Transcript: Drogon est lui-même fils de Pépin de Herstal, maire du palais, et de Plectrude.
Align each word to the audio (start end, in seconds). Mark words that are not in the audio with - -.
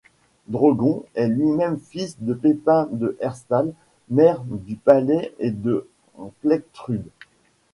Drogon 0.47 1.03
est 1.13 1.27
lui-même 1.27 1.77
fils 1.77 2.17
de 2.19 2.33
Pépin 2.33 2.87
de 2.91 3.15
Herstal, 3.19 3.71
maire 4.09 4.41
du 4.43 4.75
palais, 4.75 5.31
et 5.37 5.51
de 5.51 5.87
Plectrude. 6.41 7.05